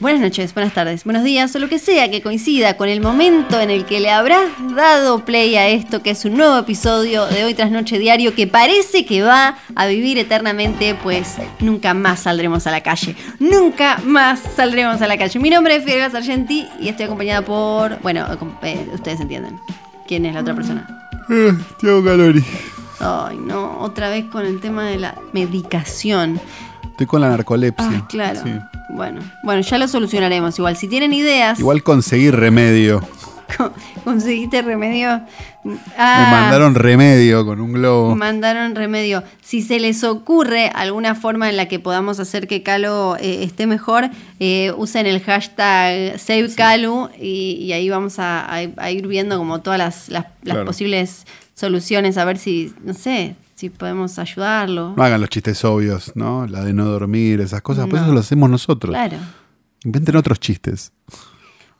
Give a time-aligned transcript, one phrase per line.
[0.00, 3.60] Buenas noches, buenas tardes, buenos días, o lo que sea que coincida con el momento
[3.60, 7.44] en el que le habrás dado play a esto, que es un nuevo episodio de
[7.44, 12.66] Hoy tras Noche Diario, que parece que va a vivir eternamente, pues nunca más saldremos
[12.66, 13.14] a la calle.
[13.40, 15.38] Nunca más saldremos a la calle.
[15.38, 18.00] Mi nombre es Fidel Sargenti y estoy acompañada por.
[18.00, 18.26] Bueno,
[18.62, 19.60] eh, ustedes entienden.
[20.08, 21.10] ¿Quién es la otra persona?
[21.28, 22.42] Eh, Tiago Calori.
[23.00, 26.40] Ay, no, otra vez con el tema de la medicación.
[26.84, 27.86] Estoy con la narcolepsia.
[28.02, 28.40] Ah, claro.
[28.42, 28.52] Sí.
[28.94, 30.58] Bueno, bueno, ya lo solucionaremos.
[30.58, 31.58] Igual, si tienen ideas.
[31.58, 33.00] Igual conseguí remedio.
[34.04, 35.20] ¿Conseguiste remedio?
[35.64, 38.16] Me mandaron remedio con un globo.
[38.16, 39.22] Mandaron remedio.
[39.42, 43.66] Si se les ocurre alguna forma en la que podamos hacer que Calo eh, esté
[43.66, 50.08] mejor, eh, usen el hashtag SaveCalu y, ahí vamos a, ir viendo como todas las,
[50.08, 54.94] las, posibles soluciones, a ver si, no sé, si podemos ayudarlo.
[54.96, 56.46] No hagan los chistes obvios, ¿no?
[56.46, 58.94] La de no dormir, esas cosas, pues eso lo hacemos nosotros.
[58.94, 59.18] Claro.
[59.84, 60.92] Inventen otros chistes.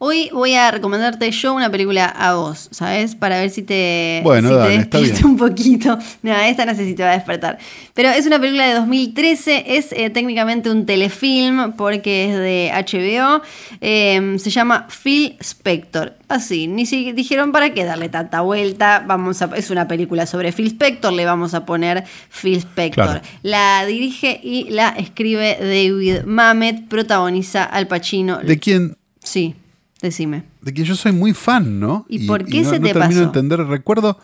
[0.02, 3.14] Hoy voy a recomendarte yo una película a vos, ¿sabes?
[3.14, 5.98] Para ver si te, bueno, si un poquito.
[6.22, 7.58] No, esta necesitaba despertar.
[7.92, 13.42] Pero es una película de 2013, es eh, técnicamente un telefilm porque es de HBO.
[13.82, 16.14] Em, se llama Phil Spector.
[16.28, 19.04] Así, ni si dijeron para qué darle tanta vuelta.
[19.06, 23.20] Vamos a, es una película sobre Phil Spector, le vamos a poner Phil Spector.
[23.42, 28.38] La dirige y la escribe David Mamet, protagoniza Al Pacino.
[28.38, 28.96] ¿De quién?
[29.22, 29.56] Sí.
[30.02, 30.44] Decime.
[30.62, 32.06] De que yo soy muy fan, ¿no?
[32.08, 33.64] ¿Y, por qué se no te termino de entender.
[33.66, 34.18] Recuerdo,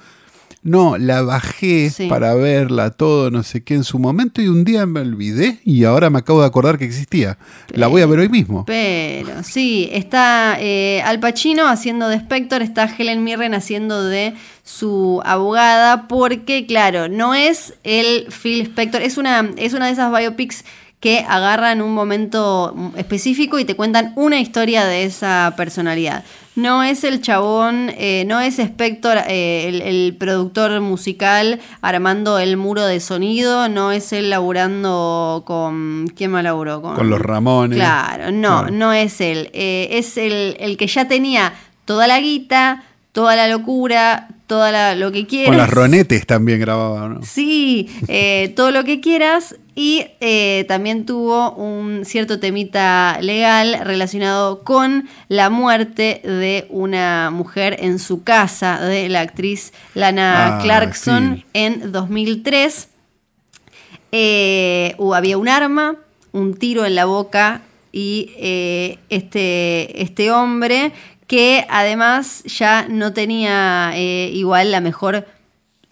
[0.66, 4.84] no, la bajé para verla, todo, no sé qué, en su momento y un día
[4.84, 7.38] me olvidé y ahora me acabo de acordar que existía.
[7.68, 8.64] la voy a ver hoy mismo.
[8.66, 15.22] Pero, sí, está eh, Al Pacino haciendo de Spector, está Helen Mirren haciendo de su
[15.24, 20.64] abogada, porque, claro, no es el Phil Spector, es una, es una de esas biopics
[21.00, 26.24] que agarran un momento específico y te cuentan una historia de esa personalidad.
[26.54, 32.86] No es el chabón, eh, no es Spector, eh, el, productor musical, armando el muro
[32.86, 36.10] de sonido, no es él laburando con.
[36.16, 36.80] ¿Quién más laburó?
[36.80, 37.76] Con, los Ramones.
[37.76, 39.50] Claro, no, no es él.
[39.52, 41.52] Eh, es el, el que ya tenía
[41.84, 45.48] toda la guita, toda la locura, todo lo que quieras.
[45.48, 47.22] Con las ronetes también grababa, ¿no?
[47.22, 49.56] Sí, eh, todo lo que quieras.
[49.76, 57.76] Y eh, también tuvo un cierto temita legal relacionado con la muerte de una mujer
[57.78, 62.88] en su casa, de la actriz Lana ah, Clarkson, en 2003.
[64.10, 65.96] Eh, había un arma,
[66.32, 67.60] un tiro en la boca
[67.92, 68.32] y
[69.08, 70.92] este, este hombre
[71.26, 75.26] que además ya no tenía eh, igual la mejor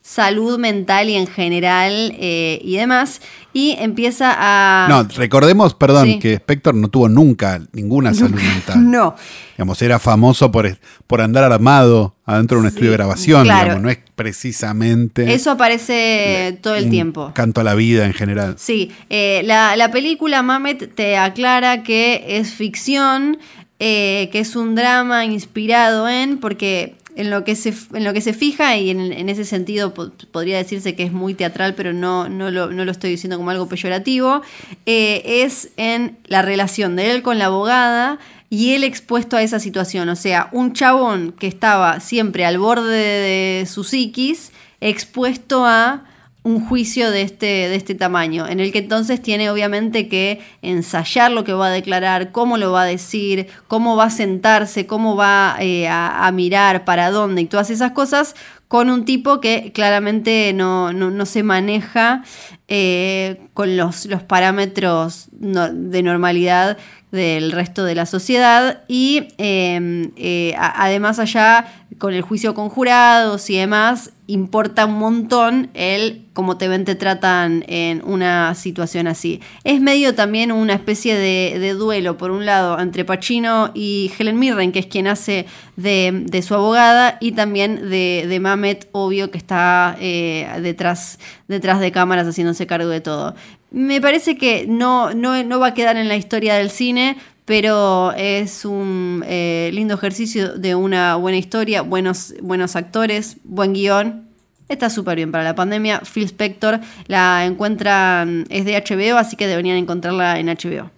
[0.05, 3.23] salud mental y en general eh, y demás.
[3.55, 4.87] Y empieza a...
[4.89, 8.91] No, recordemos, perdón, que Spector no tuvo nunca ninguna salud mental.
[8.95, 9.17] No.
[9.57, 13.89] Digamos, era famoso por, por andar armado adentro de un estudio de grabación, digamos, no
[13.89, 15.33] es precisamente...
[15.33, 17.31] Eso aparece todo el tiempo.
[17.35, 18.57] Canto a la vida en general.
[18.59, 23.39] Sí, eh, la, la película Mamet te aclara que es ficción,
[23.79, 28.21] eh, que es un drama inspirado en, porque en lo que se, en lo que
[28.21, 32.51] se fija, y en, ese sentido podría decirse que es muy teatral, pero no, no,
[32.51, 34.43] lo, no lo estoy diciendo como algo peyorativo,
[34.87, 38.19] eh, es en la relación de él con la abogada
[38.51, 40.09] y él expuesto a esa situación.
[40.09, 46.05] O sea, un chabón que estaba siempre al borde de su psiquis, expuesto a
[46.45, 51.31] un juicio de este, de este tamaño, en el que entonces tiene obviamente que ensayar
[51.31, 55.17] lo que va a declarar, cómo lo va a decir, cómo va a sentarse, cómo
[55.17, 58.37] va eh, a, mirar, para dónde y todas esas cosas,
[58.69, 60.93] con un tipo que claramente no,
[61.25, 62.25] se maneja
[62.69, 66.77] eh, con los, los parámetros de normalidad
[67.15, 73.49] del resto de la sociedad y em, eh, además allá con el juicio con jurados
[73.51, 79.41] y demás importa un montón el cómo te ven, te tratan en una situación así.
[79.65, 84.73] Es medio también una especie de, duelo, por un lado, entre Pacino y Helen Mirren,
[84.73, 85.47] que es quien hace
[85.77, 91.93] de, su abogada, y también de, de Mamet, obvio, que está eh, detrás, detrás de
[91.93, 93.35] cámaras haciéndose cargo de todo.
[93.71, 98.65] Me parece que no, no, va a quedar en la historia del cine, pero es
[98.65, 104.29] un eh, lindo ejercicio de una buena historia, buenos, buenos actores, buen guion.
[104.69, 106.01] Está súper bien para la pandemia.
[106.01, 110.91] Phil Spector la encuentran, es de HBO, así que deberían encontrarla en HBO.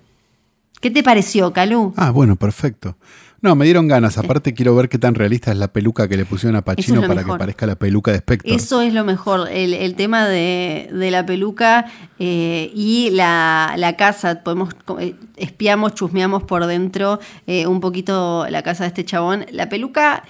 [0.80, 1.92] ¿Qué te pareció, Calú?
[1.96, 2.96] Ah, bueno, perfecto.
[3.42, 4.16] No, me dieron ganas.
[4.18, 7.22] Aparte, quiero ver qué tan realista es la peluca que le pusieron a Pacino para
[7.22, 8.54] que parezca la peluca de Spectre.
[8.54, 9.48] Eso es lo mejor.
[9.50, 11.86] El, tema de, la peluca
[12.18, 14.42] eh, y la, casa.
[14.42, 19.46] Podemos eh, espiamos, chusmeamos por dentro eh, un poquito la casa de este chabón.
[19.52, 20.24] La peluca.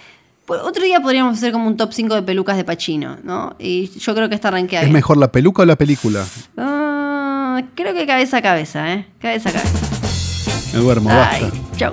[0.49, 3.57] Otro día podríamos hacer como un top 5 de pelucas de Pacino, ¿no?
[3.59, 4.87] Y yo creo que está arranqueada.
[4.87, 6.25] ¿Es mejor la peluca o la película?
[6.57, 9.07] Ah, creo que cabeza a cabeza, ¿eh?
[9.21, 9.79] Cabeza a cabeza.
[10.73, 11.51] Me duermo, basta.
[11.77, 11.93] Chau.